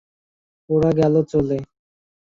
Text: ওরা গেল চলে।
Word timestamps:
ওরা 0.69 0.91
গেল 0.99 1.15
চলে। 1.31 1.57